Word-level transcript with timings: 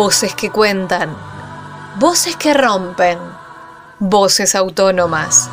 Voces 0.00 0.32
que 0.36 0.48
cuentan, 0.48 1.12
voces 1.96 2.36
que 2.36 2.54
rompen, 2.54 3.18
voces 3.98 4.54
autónomas, 4.54 5.50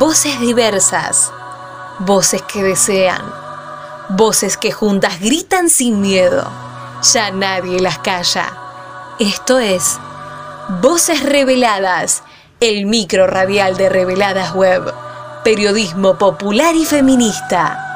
voces 0.00 0.40
diversas, 0.40 1.30
voces 2.00 2.42
que 2.42 2.64
desean, 2.64 3.22
voces 4.08 4.56
que 4.56 4.72
juntas 4.72 5.20
gritan 5.20 5.70
sin 5.70 6.00
miedo. 6.00 6.44
Ya 7.12 7.30
nadie 7.30 7.78
las 7.78 8.00
calla. 8.00 8.52
Esto 9.20 9.60
es 9.60 10.00
Voces 10.80 11.22
Reveladas, 11.22 12.24
el 12.58 12.84
micro 12.84 13.28
radial 13.28 13.76
de 13.76 13.88
Reveladas 13.88 14.56
Web, 14.56 14.92
periodismo 15.44 16.18
popular 16.18 16.74
y 16.74 16.84
feminista. 16.84 17.87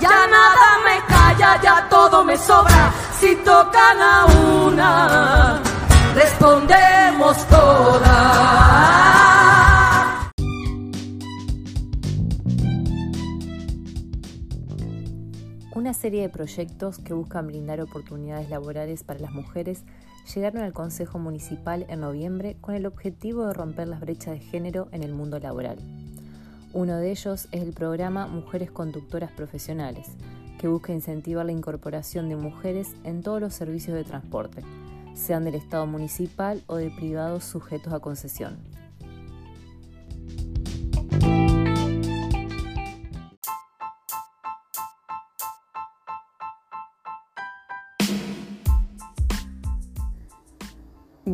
Ya 0.00 0.26
nada 0.26 0.78
me 0.84 1.00
calla, 1.06 1.60
ya 1.62 1.88
todo 1.88 2.24
me 2.24 2.36
sobra. 2.36 2.92
Si 3.18 3.36
tocan 3.36 4.00
a 4.00 4.26
una, 4.26 5.60
respondemos 6.14 7.46
todas. 7.48 9.14
Una 15.74 15.92
serie 15.92 16.22
de 16.22 16.28
proyectos 16.28 16.98
que 16.98 17.12
buscan 17.12 17.46
brindar 17.46 17.80
oportunidades 17.80 18.48
laborales 18.48 19.04
para 19.04 19.20
las 19.20 19.32
mujeres 19.32 19.84
llegaron 20.34 20.62
al 20.62 20.72
Consejo 20.72 21.18
Municipal 21.18 21.84
en 21.88 22.00
noviembre 22.00 22.56
con 22.60 22.74
el 22.74 22.86
objetivo 22.86 23.46
de 23.46 23.52
romper 23.52 23.88
las 23.88 24.00
brechas 24.00 24.34
de 24.34 24.40
género 24.40 24.88
en 24.92 25.02
el 25.02 25.12
mundo 25.12 25.38
laboral. 25.38 25.78
Uno 26.74 26.96
de 26.96 27.12
ellos 27.12 27.46
es 27.52 27.62
el 27.62 27.72
programa 27.72 28.26
Mujeres 28.26 28.68
Conductoras 28.68 29.30
Profesionales, 29.30 30.08
que 30.58 30.66
busca 30.66 30.92
incentivar 30.92 31.46
la 31.46 31.52
incorporación 31.52 32.28
de 32.28 32.34
mujeres 32.34 32.96
en 33.04 33.22
todos 33.22 33.40
los 33.40 33.54
servicios 33.54 33.96
de 33.96 34.02
transporte, 34.02 34.64
sean 35.14 35.44
del 35.44 35.54
Estado 35.54 35.86
municipal 35.86 36.64
o 36.66 36.74
de 36.74 36.90
privados 36.90 37.44
sujetos 37.44 37.92
a 37.92 38.00
concesión. 38.00 38.58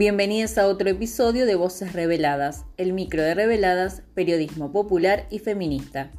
Bienvenidos 0.00 0.56
a 0.56 0.66
otro 0.66 0.88
episodio 0.88 1.44
de 1.44 1.56
Voces 1.56 1.92
Reveladas, 1.92 2.64
el 2.78 2.94
micro 2.94 3.22
de 3.22 3.34
Reveladas, 3.34 4.02
periodismo 4.14 4.72
popular 4.72 5.26
y 5.28 5.40
feminista. 5.40 6.10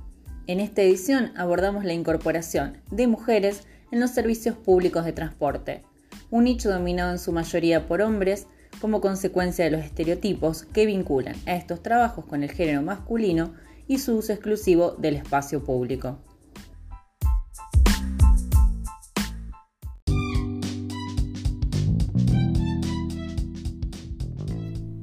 En 0.45 0.59
esta 0.59 0.83
edición 0.83 1.31
abordamos 1.35 1.83
la 1.83 1.93
incorporación 1.93 2.77
de 2.91 3.07
mujeres 3.07 3.63
en 3.89 3.99
los 3.99 4.11
servicios 4.11 4.55
públicos 4.55 5.03
de 5.03 5.13
transporte, 5.13 5.81
un 6.29 6.43
nicho 6.43 6.69
dominado 6.69 7.11
en 7.11 7.17
su 7.17 7.31
mayoría 7.31 7.87
por 7.87 8.03
hombres 8.03 8.45
como 8.79 9.01
consecuencia 9.01 9.65
de 9.65 9.71
los 9.71 9.83
estereotipos 9.83 10.61
que 10.61 10.85
vinculan 10.85 11.37
a 11.47 11.55
estos 11.55 11.81
trabajos 11.81 12.25
con 12.25 12.43
el 12.43 12.51
género 12.51 12.83
masculino 12.83 13.55
y 13.87 13.97
su 13.97 14.15
uso 14.15 14.31
exclusivo 14.31 14.91
del 14.91 15.15
espacio 15.15 15.63
público. 15.63 16.19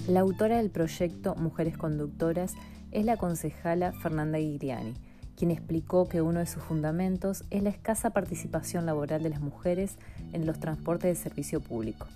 La 0.08 0.20
autora 0.20 0.56
del 0.56 0.70
proyecto 0.70 1.34
Mujeres 1.34 1.76
Conductoras 1.76 2.54
es 2.92 3.04
la 3.04 3.18
concejala 3.18 3.92
Fernanda 3.92 4.38
Guiriani, 4.38 4.94
quien 5.36 5.50
explicó 5.50 6.08
que 6.08 6.22
uno 6.22 6.38
de 6.38 6.46
sus 6.46 6.62
fundamentos 6.62 7.44
es 7.50 7.62
la 7.62 7.68
escasa 7.68 8.08
participación 8.08 8.86
laboral 8.86 9.22
de 9.22 9.28
las 9.28 9.42
mujeres 9.42 9.98
en 10.32 10.46
los 10.46 10.58
transportes 10.60 11.10
de 11.10 11.22
servicio 11.22 11.60
público. 11.60 12.06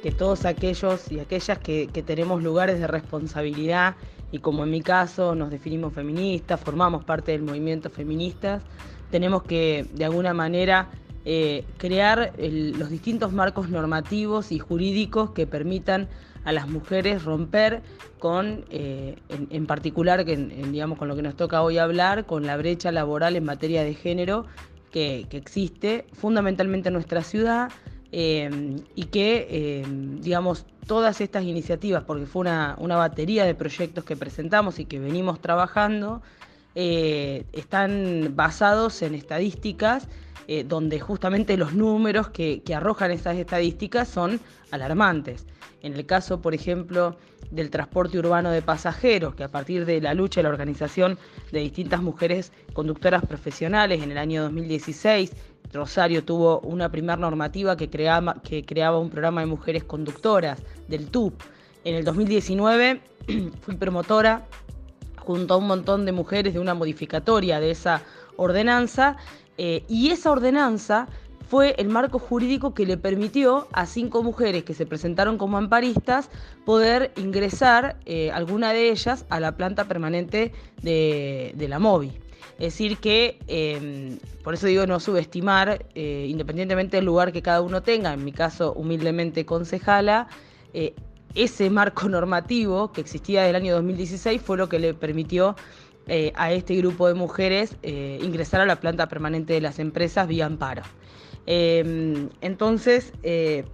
Que 0.00 0.12
todos 0.12 0.44
aquellos 0.44 1.10
y 1.10 1.18
aquellas 1.18 1.58
que, 1.58 1.88
que 1.88 2.04
tenemos 2.04 2.40
lugares 2.40 2.78
de 2.78 2.86
responsabilidad 2.86 3.96
y 4.30 4.38
como 4.38 4.62
en 4.62 4.70
mi 4.70 4.80
caso 4.80 5.34
nos 5.34 5.50
definimos 5.50 5.92
feministas, 5.92 6.60
formamos 6.60 7.02
parte 7.02 7.32
del 7.32 7.42
movimiento 7.42 7.90
feministas, 7.90 8.62
tenemos 9.10 9.42
que 9.42 9.86
de 9.94 10.04
alguna 10.04 10.34
manera 10.34 10.88
eh, 11.24 11.64
crear 11.76 12.32
los 12.38 12.88
distintos 12.88 13.32
marcos 13.32 13.68
normativos 13.68 14.50
y 14.50 14.58
jurídicos 14.58 15.32
que 15.32 15.46
permitan 15.46 16.08
a 16.44 16.52
las 16.52 16.68
mujeres 16.68 17.24
romper 17.24 17.82
con, 18.18 18.64
eh, 18.70 19.16
en, 19.28 19.66
particular, 19.66 20.24
que, 20.24 20.36
digamos, 20.36 20.98
con 20.98 21.06
lo 21.06 21.16
que 21.16 21.22
nos 21.22 21.36
toca 21.36 21.60
hoy 21.60 21.76
hablar, 21.76 22.24
con 22.24 22.46
la 22.46 22.56
brecha 22.56 22.92
laboral 22.92 23.36
en 23.36 23.44
materia 23.44 23.84
de 23.84 23.94
género 23.94 24.46
que, 24.90 25.26
existe 25.32 26.06
fundamentalmente 26.14 26.88
en 26.88 26.94
nuestra 26.94 27.22
ciudad 27.22 27.70
eh, 28.10 28.76
y 28.94 29.04
que, 29.04 29.84
digamos, 30.20 30.64
todas 30.86 31.20
estas 31.20 31.44
iniciativas, 31.44 32.04
porque 32.04 32.24
fue 32.24 32.40
una, 32.40 32.74
una 32.78 32.96
batería 32.96 33.44
de 33.44 33.54
proyectos 33.54 34.04
que 34.04 34.16
presentamos 34.16 34.78
y 34.78 34.86
que 34.86 34.98
venimos 34.98 35.40
trabajando, 35.40 36.22
eh, 36.80 37.44
están 37.52 38.36
basados 38.36 39.02
en 39.02 39.16
estadísticas 39.16 40.06
eh, 40.46 40.62
donde 40.62 41.00
justamente 41.00 41.56
los 41.56 41.74
números 41.74 42.28
que, 42.28 42.62
arrojan 42.72 43.10
esas 43.10 43.36
estadísticas 43.36 44.06
son 44.06 44.38
alarmantes. 44.70 45.44
En 45.82 45.94
el 45.94 46.06
caso, 46.06 46.40
por 46.40 46.54
ejemplo, 46.54 47.16
del 47.50 47.70
transporte 47.70 48.16
urbano 48.16 48.52
de 48.52 48.62
pasajeros, 48.62 49.34
que 49.34 49.42
a 49.42 49.48
partir 49.48 49.86
de 49.86 50.00
la 50.00 50.14
lucha 50.14 50.38
y 50.38 50.44
la 50.44 50.50
organización 50.50 51.18
de 51.50 51.58
distintas 51.58 52.00
mujeres 52.00 52.52
conductoras 52.74 53.26
profesionales 53.26 54.00
en 54.00 54.12
el 54.12 54.18
año 54.18 54.44
2016, 54.44 55.32
Rosario 55.72 56.22
tuvo 56.22 56.60
una 56.60 56.92
primera 56.92 57.16
normativa 57.16 57.76
que 57.76 57.90
creaba, 57.90 58.40
que 58.40 58.64
creaba 58.64 59.00
un 59.00 59.10
programa 59.10 59.40
de 59.40 59.48
mujeres 59.48 59.82
conductoras 59.82 60.62
del 60.86 61.10
TUP. 61.10 61.42
En 61.82 61.96
el 61.96 62.04
2019 62.04 63.00
fui 63.62 63.74
promotora 63.74 64.46
junto 65.28 65.52
a 65.52 65.56
un 65.58 65.66
montón 65.66 66.06
de 66.06 66.12
mujeres 66.12 66.54
de 66.54 66.58
una 66.58 66.72
modificatoria 66.72 67.60
de 67.60 67.70
esa 67.70 68.00
ordenanza 68.38 69.18
eh, 69.58 69.84
y 69.86 70.08
esa 70.08 70.30
ordenanza 70.30 71.06
fue 71.50 71.74
el 71.76 71.90
marco 71.90 72.18
jurídico 72.18 72.72
que 72.72 72.86
le 72.86 72.96
permitió 72.96 73.68
a 73.74 73.84
cinco 73.84 74.22
mujeres 74.22 74.64
que 74.64 74.72
se 74.72 74.86
presentaron 74.86 75.36
como 75.36 75.58
amparistas 75.58 76.30
poder 76.64 77.12
ingresar, 77.16 77.98
eh, 78.06 78.30
alguna 78.30 78.72
de 78.72 78.90
ellas, 78.90 79.26
a 79.28 79.38
la 79.38 79.54
planta 79.54 79.84
permanente 79.84 80.52
de, 80.80 81.66
la 81.68 81.78
MOVI. 81.78 82.10
Es 82.58 82.72
decir, 82.72 82.96
que 82.96 83.38
em, 83.48 84.18
por 84.42 84.54
eso 84.54 84.66
digo 84.66 84.86
no 84.86 84.98
subestimar, 84.98 85.84
eh, 85.94 86.24
independientemente 86.26 86.96
del 86.96 87.04
lugar 87.04 87.32
que 87.32 87.42
cada 87.42 87.60
uno 87.60 87.82
tenga, 87.82 88.14
en 88.14 88.24
mi 88.24 88.32
caso 88.32 88.72
humildemente 88.72 89.44
concejala, 89.44 90.28
ese 91.34 91.70
marco 91.70 92.08
normativo 92.08 92.92
que 92.92 93.00
existía 93.00 93.40
desde 93.42 93.50
el 93.50 93.56
año 93.56 93.74
2016 93.74 94.40
fue 94.42 94.56
lo 94.56 94.68
que 94.68 94.78
le 94.78 94.94
permitió 94.94 95.56
eh, 96.10 96.32
a 96.36 96.52
este 96.52 96.74
grupo 96.76 97.06
de 97.06 97.12
mujeres 97.12 97.76
eh, 97.82 98.18
ingresar 98.22 98.62
a 98.62 98.66
la 98.66 98.76
planta 98.76 99.08
permanente 99.08 99.52
de 99.52 99.60
las 99.60 99.78
empresas 99.78 100.26
vía 100.26 100.46
amparo. 100.46 100.82
Em, 101.44 102.30
entonces, 102.40 103.12
eh, 103.22 103.66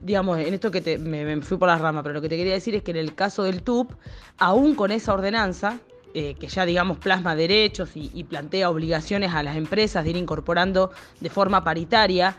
digamos, 0.00 0.38
en 0.38 0.54
esto 0.54 0.70
que 0.70 0.98
me, 0.98 1.42
fui 1.42 1.58
por 1.58 1.66
la 1.66 1.76
rama, 1.76 2.04
pero 2.04 2.14
lo 2.14 2.22
que 2.22 2.28
te 2.28 2.36
quería 2.36 2.52
decir 2.54 2.76
es 2.76 2.84
que 2.84 2.92
en 2.92 2.98
el 2.98 3.16
caso 3.16 3.42
del 3.42 3.62
TUP, 3.62 3.92
aún 4.38 4.76
con 4.76 4.92
esa 4.92 5.14
ordenanza, 5.14 5.80
que 6.12 6.46
ya 6.46 6.64
digamos 6.64 6.98
plasma 6.98 7.34
derechos 7.34 7.90
y, 7.96 8.22
plantea 8.22 8.70
obligaciones 8.70 9.34
a 9.34 9.42
las 9.42 9.56
empresas 9.56 10.04
de 10.04 10.10
ir 10.10 10.16
incorporando 10.16 10.92
de 11.18 11.28
forma 11.28 11.64
paritaria 11.64 12.36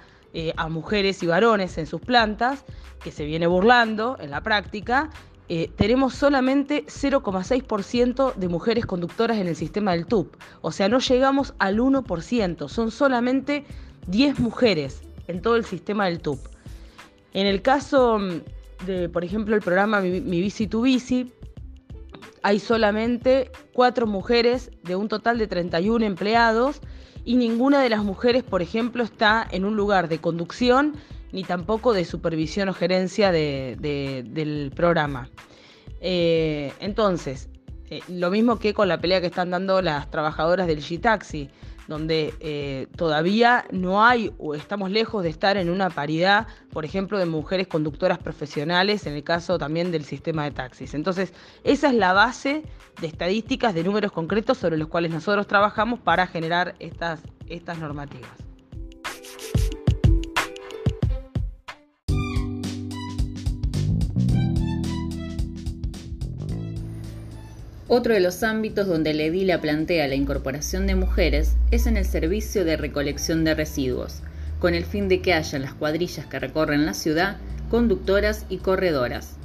a 0.57 0.67
mujeres 0.69 1.23
y 1.23 1.27
varones 1.27 1.77
en 1.77 1.85
sus 1.85 2.01
plantas, 2.01 2.65
que 3.03 3.11
se 3.11 3.25
viene 3.25 3.47
burlando 3.47 4.17
en 4.19 4.31
la 4.31 4.41
práctica, 4.41 5.09
eh, 5.47 5.69
tenemos 5.75 6.15
solamente 6.15 6.85
0,6% 6.87 8.33
de 8.33 8.47
mujeres 8.47 8.87
conductoras 8.87 9.37
en 9.37 9.47
el 9.47 9.55
sistema 9.55 9.91
del 9.91 10.07
TUP. 10.07 10.35
O 10.61 10.71
sea, 10.71 10.89
no 10.89 10.99
llegamos 10.99 11.53
al 11.59 11.79
1%, 11.79 12.67
son 12.67 12.89
solamente 12.89 13.63
10 14.07 14.39
mujeres 14.39 15.01
en 15.27 15.41
todo 15.41 15.55
el 15.55 15.63
sistema 15.63 16.05
del 16.05 16.19
TUP. 16.19 16.39
En 17.33 17.45
el 17.45 17.61
caso 17.61 18.17
mm, 18.17 18.85
de, 18.87 19.07
por 19.07 19.23
ejemplo, 19.23 19.55
el 19.55 19.61
programa 19.61 20.01
Mi, 20.01 20.19
Bici 20.19 20.65
tu 20.65 20.81
Bici, 20.81 21.31
hay 22.41 22.59
solamente 22.59 23.51
4 23.73 24.07
mujeres 24.07 24.71
de 24.83 24.95
un 24.95 25.07
total 25.07 25.37
de 25.37 25.45
31 25.45 26.05
empleados 26.05 26.81
y 27.25 27.35
ninguna 27.35 27.81
de 27.81 27.89
las 27.89 28.03
mujeres, 28.03 28.43
por 28.43 28.61
ejemplo, 28.61 29.03
está 29.03 29.45
en 29.51 29.65
un 29.65 29.75
lugar 29.75 30.07
de 30.07 30.19
conducción 30.19 30.93
ni 31.31 31.43
tampoco 31.43 31.93
de 31.93 32.05
supervisión 32.05 32.69
o 32.69 32.73
gerencia 32.73 33.31
del 33.31 34.71
programa. 34.73 35.29
Eh, 35.99 36.71
entonces, 36.79 37.49
eh, 37.89 38.01
lo 38.07 38.31
mismo 38.31 38.57
que 38.57 38.73
con 38.73 38.87
la 38.87 38.99
pelea 38.99 39.21
que 39.21 39.27
están 39.27 39.51
dando 39.51 39.81
las 39.81 40.09
trabajadoras 40.09 40.67
del 40.67 40.79
G-Taxi. 40.79 41.49
donde 41.87 42.33
eh, 42.39 42.87
todavía 42.95 43.65
no 43.69 44.03
hay 44.03 44.33
o 44.39 44.55
estamos 44.55 44.89
lejos 44.89 45.21
de 45.21 45.29
estar 45.29 45.55
en 45.55 45.69
una 45.69 45.91
paridad, 45.91 46.47
por 46.71 46.83
ejemplo, 46.83 47.19
de 47.19 47.27
mujeres 47.27 47.67
conductoras 47.67 48.17
profesionales, 48.17 49.05
en 49.05 49.13
el 49.13 49.23
caso 49.23 49.59
también 49.59 49.91
del 49.91 50.03
sistema 50.03 50.45
de 50.45 50.51
taxis. 50.51 50.95
Entonces, 50.95 51.31
esa 51.63 51.89
es 51.89 51.93
la 51.93 52.13
base 52.13 52.63
de 52.99 53.05
estadísticas, 53.05 53.75
de 53.75 53.83
números 53.83 54.11
concretos 54.11 54.57
sobre 54.57 54.77
los 54.77 54.87
cuales 54.87 55.11
nosotros 55.11 55.45
trabajamos 55.45 55.99
para 55.99 56.25
generar 56.25 56.73
estas, 56.79 57.21
estas 57.47 57.77
normativas. 57.77 58.31
Otro 67.87 68.15
de 68.15 68.19
los 68.19 68.41
ámbitos 68.41 68.87
donde 68.87 69.11
edila 69.11 69.61
plantea 69.61 70.07
la 70.07 70.15
incorporación 70.15 70.87
de 70.87 70.95
mujeres 70.95 71.55
es 71.69 71.85
en 71.85 71.97
el 71.97 72.05
servicio 72.05 72.65
de 72.65 72.77
recolección 72.77 73.43
de 73.43 73.53
residuos, 73.53 74.23
con 74.59 74.73
el 74.73 74.85
fin 74.85 75.07
de 75.07 75.21
que 75.21 75.33
haya 75.35 75.59
las 75.59 75.75
cuadrillas 75.75 76.25
que 76.25 76.39
recorren 76.39 76.87
la 76.87 76.95
ciudad 76.95 77.37
conductoras 77.69 78.47
y 78.49 78.57
corredoras. 78.57 79.37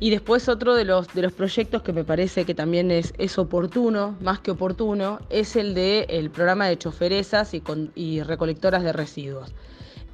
Y 0.00 0.10
después 0.10 0.48
otro 0.48 0.74
de 0.74 0.84
los, 0.84 1.14
de 1.14 1.22
los 1.22 1.32
proyectos 1.32 1.82
que 1.82 1.92
me 1.92 2.02
parece 2.02 2.44
que 2.44 2.56
también 2.56 2.90
es, 2.90 3.14
es 3.18 3.38
oportuno, 3.38 4.16
más 4.20 4.40
que 4.40 4.50
oportuno, 4.50 5.20
es 5.30 5.54
el 5.54 5.74
del 5.74 6.06
el 6.08 6.28
programa 6.30 6.66
de 6.66 6.76
choferesas 6.76 7.54
y, 7.54 7.62
y 7.94 8.20
recolectoras 8.22 8.82
de 8.82 8.92
residuos. 8.92 9.54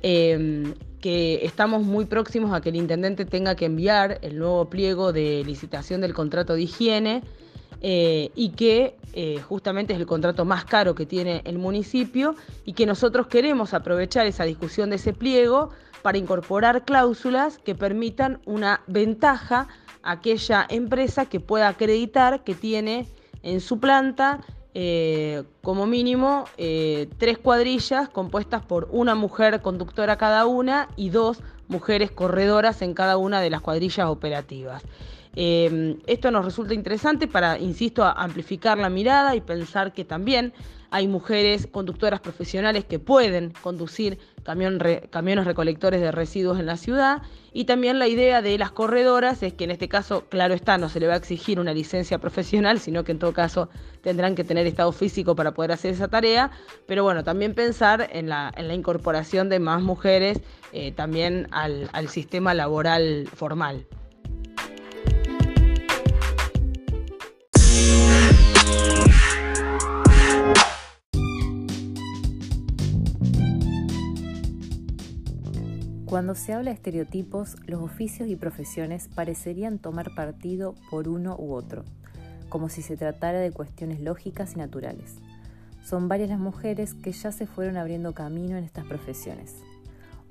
Em, 0.03 0.75
que 1.01 1.45
estamos 1.45 1.83
muy 1.85 2.07
próximos 2.07 2.53
a 2.53 2.61
que 2.61 2.71
el 2.71 2.77
intendente 2.77 3.25
tenga 3.25 3.55
que 3.55 3.67
enviar 3.67 4.19
el 4.23 4.39
nuevo 4.39 4.69
pliego 4.69 5.13
de 5.13 5.45
licitación 5.45 6.01
del 6.01 6.13
contrato 6.13 6.55
de 6.55 6.63
higiene 6.63 7.23
eh, 7.81 8.31
y 8.35 8.51
que 8.51 8.97
eh, 9.13 9.41
justamente 9.41 9.93
es 9.93 10.01
el 10.01 10.07
contrato 10.07 10.45
más 10.45 10.65
caro 10.65 10.97
que 10.97 11.07
tiene 11.07 11.43
el 11.45 11.59
municipio 11.59 12.35
y 12.65 12.73
que 12.73 12.87
nosotros 12.87 13.29
queremos 13.29 13.75
aprovechar 13.75 14.27
esa 14.27 14.45
discusión 14.45 14.91
de 14.91 14.97
ese 14.97 15.13
pliego 15.13 15.71
para 16.03 16.19
incorporar 16.19 16.85
cláusulas 16.85 17.59
que 17.59 17.77
permitan 17.77 18.41
una 18.45 18.81
ventaja 18.89 19.69
a 20.03 20.13
aquella 20.13 20.67
empresa 20.69 21.27
que 21.27 21.39
pueda 21.39 21.69
acreditar 21.69 22.43
que 22.43 22.55
tiene 22.55 23.07
en 23.43 23.61
su 23.61 23.79
planta 23.79 24.41
eh, 24.75 25.45
como 25.63 25.87
mínimo 25.87 26.45
eh, 26.57 27.09
tres 27.19 27.39
cuadrillas 27.39 28.09
compuestas 28.09 28.63
por 28.63 28.89
una 28.91 29.15
mujer 29.15 29.61
conductora 29.63 30.19
cada 30.19 30.47
una 30.47 30.89
y 30.97 31.11
dos 31.11 31.43
mujeres 31.69 32.11
corredoras 32.11 32.83
en 32.83 32.95
cada 32.95 33.17
una 33.17 33.41
de 33.41 33.51
las 33.51 33.61
cuadrillas 33.61 34.07
operativas. 34.09 34.83
Eh, 35.41 35.97
esto 36.09 36.33
nos 36.33 36.45
resulta 36.45 36.75
interesante 36.75 37.29
para, 37.29 37.61
insisto, 37.61 38.03
amplificar 38.05 38.77
la 38.77 38.91
mirada 38.91 39.37
y 39.37 39.41
pensar 39.41 39.93
que 39.93 40.05
también 40.05 40.53
hay 40.91 41.07
mujeres 41.07 41.69
conductoras 41.69 42.19
profesionales 42.19 42.85
que 42.85 42.99
pueden 42.99 43.53
conducir 43.63 44.19
camiones 44.43 45.45
recolectores 45.45 46.01
de 46.01 46.11
residuos 46.11 46.59
en 46.59 46.67
la 46.67 46.77
ciudad 46.77 47.23
y 47.53 47.67
también 47.67 48.01
la 48.01 48.09
idea 48.09 48.43
de 48.43 48.59
las 48.59 48.73
corredoras 48.73 49.45
es 49.45 49.53
que 49.53 49.63
en 49.63 49.71
este 49.71 49.89
caso, 49.89 50.25
claro 50.29 50.55
está, 50.55 50.77
no 50.77 50.89
se 50.89 50.99
le 50.99 51.07
va 51.07 51.15
a 51.15 51.19
exigir 51.19 51.61
una 51.61 51.73
licencia 51.73 52.19
profesional, 52.27 52.81
sino 52.81 53.05
que 53.05 53.13
en 53.13 53.21
todo 53.21 53.33
caso 53.33 53.69
tendrán 54.03 54.35
que 54.35 54.43
tener 54.43 54.67
estado 54.67 54.91
físico 54.91 55.37
para 55.37 55.55
poder 55.55 55.71
hacer 55.71 55.93
esa 55.93 56.09
tarea, 56.09 56.51
pero 56.87 57.05
bueno, 57.05 57.23
también 57.23 57.55
pensar 57.55 58.09
en 58.11 58.29
la, 58.29 58.53
incorporación 58.75 59.51
de 59.51 59.61
más 59.61 59.83
mujeres 59.83 60.41
eh, 60.73 60.91
también 60.91 61.47
al 61.53 62.09
sistema 62.09 62.55
laboral 62.55 63.29
formal. 63.33 63.87
Cuando 76.19 76.35
se 76.35 76.53
habla 76.53 76.73
de 76.73 76.75
estereotipos, 76.75 77.55
los 77.69 77.81
oficios 77.81 78.29
y 78.29 78.35
profesiones 78.35 79.07
parecerían 79.07 79.79
tomar 79.79 80.17
partido 80.17 80.75
por 80.91 81.07
uno 81.07 81.37
u 81.39 81.55
otro, 81.55 81.85
como 82.49 82.69
si 82.69 82.83
se 82.83 82.97
tratara 82.97 83.39
de 83.39 83.53
cuestiones 83.53 84.01
lógicas 84.01 84.55
y 84.55 84.59
naturales. 84.59 85.15
Son 85.85 86.09
varias 86.09 86.31
las 86.31 86.41
mujeres 86.41 86.95
que 86.95 87.13
ya 87.13 87.31
se 87.31 87.47
fueron 87.47 87.77
abriendo 87.77 88.15
camino 88.15 88.57
en 88.57 88.65
estas 88.65 88.85
profesiones. 88.87 89.59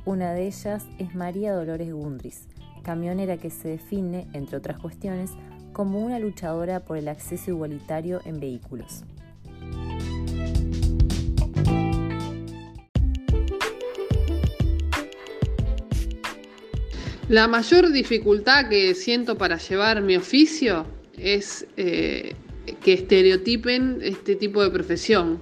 Una 0.03 0.33
de 0.33 0.47
ellas 0.47 0.85
es 0.99 1.15
María 1.15 1.53
Dolores 1.53 1.93
Gundris, 1.93 2.49
camionera 2.83 3.37
que 3.37 3.49
se 3.49 3.69
define, 3.69 4.27
entre 4.33 4.57
otras 4.57 4.79
cuestiones, 4.79 5.31
como 5.71 6.01
una 6.01 6.19
luchadora 6.19 6.81
por 6.81 6.97
el 6.97 7.07
acceso 7.07 7.51
igualitario 7.51 8.19
en 8.25 8.41
vehículos. 8.41 9.05
La 17.29 17.49
mayor 17.49 17.91
dificultad 17.91 18.69
que 18.69 18.95
siento 18.95 19.37
para 19.37 19.57
llevar 19.57 20.01
mi 20.01 20.15
oficio 20.15 20.85
es 21.17 21.67
eh, 21.75 22.35
que 22.81 22.93
estereotipen 22.93 23.99
este 24.01 24.35
tipo 24.35 24.63
de 24.63 24.69
profesión, 24.69 25.39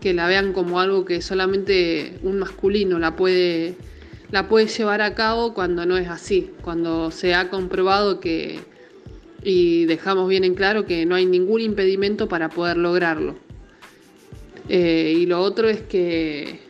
que 0.00 0.14
la 0.14 0.28
vean 0.28 0.52
como 0.52 0.78
algo 0.78 1.04
que 1.04 1.20
solamente 1.20 2.14
un 2.22 2.38
masculino 2.38 3.00
la 3.00 3.16
puede, 3.16 3.74
la 4.30 4.48
puede 4.48 4.68
llevar 4.68 5.02
a 5.02 5.16
cabo 5.16 5.54
cuando 5.54 5.84
no 5.86 5.96
es 5.96 6.06
así, 6.06 6.52
cuando 6.62 7.10
se 7.10 7.34
ha 7.34 7.50
comprobado 7.50 8.20
que, 8.20 8.60
y 9.42 9.86
dejamos 9.86 10.28
bien 10.28 10.44
en 10.44 10.54
claro 10.54 10.86
que 10.86 11.04
no 11.04 11.16
hay 11.16 11.26
ningún 11.26 11.62
impedimento 11.62 12.28
para 12.28 12.48
poder 12.48 12.76
lograrlo. 12.76 13.34
Eh, 14.68 15.14
y 15.16 15.26
lo 15.26 15.40
otro 15.40 15.68
es 15.68 15.80
que 15.80 16.60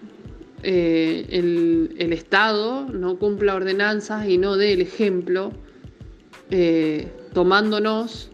eh, 0.63 1.27
el, 1.31 2.13
Estado 2.13 2.87
no 2.87 3.19
cumpla 3.19 3.55
ordenanzas 3.55 4.29
y 4.29 4.39
no 4.39 4.57
dé 4.57 4.73
el 4.73 4.81
ejemplo, 4.81 5.53
eh, 6.51 7.07
tomándonos 7.33 8.31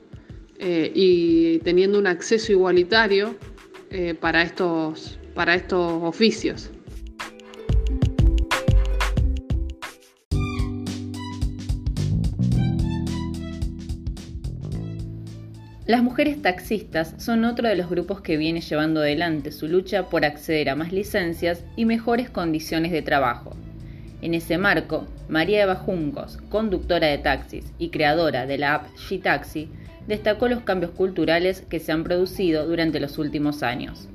eh, 0.59 0.91
y 0.95 1.59
teniendo 1.59 1.99
un 1.99 2.07
acceso 2.07 2.53
igualitario 2.53 3.37
para, 4.21 4.43
estos, 4.43 5.21
para 5.35 5.55
estos 5.55 6.03
oficios. 6.03 6.71
Las 15.87 16.03
mujeres 16.03 16.41
taxistas 16.41 17.15
son 17.19 17.45
otro 17.45 17.69
de 17.69 17.77
los 17.77 17.91
grupos 17.91 18.23
que 18.23 18.39
viene 18.39 18.63
llevando 18.63 19.01
adelante 19.01 19.53
su 19.53 19.69
lucha 19.69 20.07
por 20.07 20.25
acceder 20.25 20.71
a 20.71 20.77
más 20.77 20.95
licencias 20.95 21.63
y 21.77 21.85
mejores 21.85 22.31
condiciones 22.31 22.91
de 22.91 23.03
trabajo. 23.03 23.55
En 24.23 24.33
ese 24.33 24.57
marco, 24.57 25.07
María 25.29 25.65
Eva 25.65 25.75
Juncos, 25.75 26.39
conductora 26.49 27.09
de 27.09 27.19
taxis 27.19 27.67
y 27.79 27.91
creadora 27.91 28.47
de 28.47 28.57
la 28.57 28.77
app 28.77 28.87
G-Taxi, 28.97 29.69
destacó 30.09 30.49
los 30.49 30.63
cambios 30.63 30.93
culturales 30.93 31.61
que 31.69 31.81
se 31.81 31.93
han 31.93 32.03
producido 32.03 32.67
durante 32.67 32.99
los 32.99 33.19
últimos 33.19 33.63
años. 33.63 34.09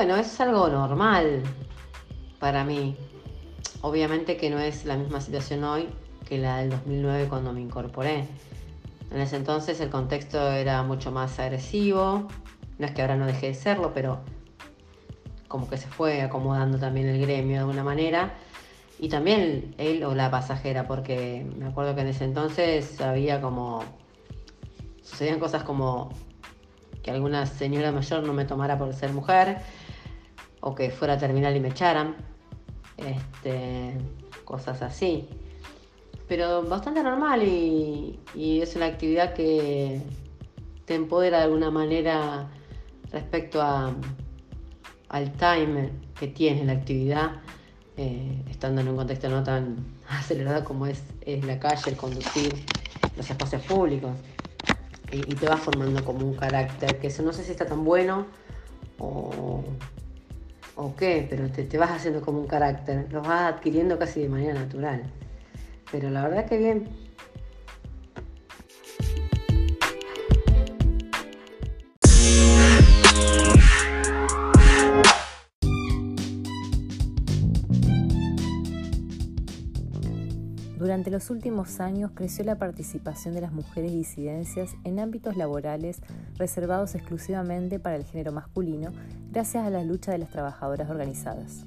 Bueno, 0.00 0.16
es 0.16 0.40
algo 0.40 0.66
normal 0.70 1.42
para 2.38 2.64
mí. 2.64 2.96
Obviamente 3.82 4.38
que 4.38 4.48
no 4.48 4.58
es 4.58 4.86
la 4.86 4.96
misma 4.96 5.20
situación 5.20 5.62
hoy 5.62 5.90
que 6.26 6.38
la 6.38 6.56
del 6.56 6.70
2009 6.70 7.26
cuando 7.28 7.52
me 7.52 7.60
incorporé. 7.60 8.24
En 9.10 9.20
ese 9.20 9.36
entonces 9.36 9.78
el 9.78 9.90
contexto 9.90 10.52
era 10.52 10.82
mucho 10.84 11.12
más 11.12 11.38
agresivo. 11.38 12.28
No 12.78 12.86
es 12.86 12.92
que 12.92 13.02
ahora 13.02 13.16
no 13.16 13.26
deje 13.26 13.48
de 13.48 13.54
serlo, 13.54 13.92
pero 13.92 14.20
como 15.48 15.68
que 15.68 15.76
se 15.76 15.88
fue 15.88 16.22
acomodando 16.22 16.78
también 16.78 17.06
el 17.06 17.20
gremio 17.20 17.56
de 17.56 17.58
alguna 17.58 17.84
manera. 17.84 18.32
Y 18.98 19.10
también 19.10 19.74
él 19.76 20.02
o 20.04 20.14
la 20.14 20.30
pasajera, 20.30 20.86
porque 20.86 21.46
me 21.58 21.66
acuerdo 21.66 21.94
que 21.94 22.00
en 22.00 22.06
ese 22.06 22.24
entonces 22.24 22.98
había 23.02 23.42
como... 23.42 23.84
Sucedían 25.02 25.38
cosas 25.38 25.62
como 25.62 26.10
que 27.02 27.10
alguna 27.10 27.44
señora 27.44 27.92
mayor 27.92 28.22
no 28.22 28.32
me 28.32 28.46
tomara 28.46 28.78
por 28.78 28.94
ser 28.94 29.12
mujer 29.12 29.58
o 30.60 30.74
que 30.74 30.90
fuera 30.90 31.14
a 31.14 31.18
terminar 31.18 31.54
y 31.56 31.60
me 31.60 31.68
echaran, 31.68 32.16
este, 32.96 33.94
cosas 34.44 34.82
así. 34.82 35.28
Pero 36.28 36.62
bastante 36.62 37.02
normal 37.02 37.42
y, 37.42 38.20
es 38.34 38.76
una 38.76 38.86
actividad 38.86 39.34
que 39.34 40.00
te 40.84 40.94
empodera 40.94 41.38
de 41.38 41.44
alguna 41.44 41.70
manera 41.70 42.48
respecto 43.10 43.60
al 43.60 45.32
time 45.32 45.90
que 46.18 46.28
tiene 46.28 46.64
la 46.64 46.72
actividad, 46.72 47.40
eh, 47.96 48.44
estando 48.48 48.80
en 48.80 48.88
un 48.88 48.96
contexto 48.96 49.28
no 49.28 49.42
tan 49.42 49.76
acelerado 50.08 50.64
como 50.64 50.86
es, 50.86 51.02
es 51.22 51.44
la 51.44 51.58
calle, 51.58 51.90
el 51.90 51.96
conducir 51.96 52.54
los 53.16 53.28
espacios 53.28 53.62
públicos. 53.62 54.16
y, 55.10 55.34
te 55.34 55.46
vas 55.46 55.60
formando 55.60 56.04
como 56.04 56.24
un 56.24 56.36
carácter, 56.36 57.00
que 57.00 57.08
eso 57.08 57.24
no 57.24 57.32
sé 57.32 57.42
si 57.42 57.50
está 57.50 57.66
tan 57.66 57.84
bueno 57.84 58.26
o, 58.98 59.64
o 60.80 60.96
qué, 60.96 61.26
pero 61.28 61.48
te, 61.48 61.64
te 61.64 61.76
vas 61.78 61.90
haciendo 61.90 62.22
como 62.22 62.40
un 62.40 62.46
carácter, 62.46 63.06
lo 63.12 63.20
vas 63.20 63.52
adquiriendo 63.54 63.98
casi 63.98 64.22
de 64.22 64.28
manera 64.28 64.54
natural. 64.54 65.02
Pero 65.92 66.08
la 66.10 66.22
verdad 66.26 66.46
que 66.46 66.56
bien, 66.56 66.88
Durante 81.00 81.16
los 81.16 81.30
últimos 81.30 81.80
años 81.80 82.10
creció 82.14 82.44
la 82.44 82.56
participación 82.56 83.32
de 83.32 83.40
las 83.40 83.52
mujeres 83.52 83.90
disidencias 83.90 84.76
en 84.84 85.00
ámbitos 85.00 85.34
laborales 85.34 86.02
reservados 86.36 86.94
exclusivamente 86.94 87.78
para 87.78 87.96
el 87.96 88.04
género 88.04 88.32
masculino 88.32 88.92
gracias 89.32 89.66
a 89.66 89.70
la 89.70 89.82
lucha 89.82 90.12
de 90.12 90.18
las 90.18 90.28
trabajadoras 90.28 90.90
organizadas. 90.90 91.64